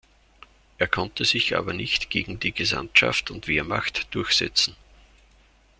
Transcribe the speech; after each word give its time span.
Er 0.79 0.87
konnte 0.87 1.25
sich 1.25 1.55
aber 1.55 1.73
nicht 1.73 2.09
gegen 2.09 2.39
die 2.39 2.53
Gesandtschaft 2.53 3.29
und 3.29 3.47
Wehrmacht 3.47 4.07
durchsetzen. 4.15 4.75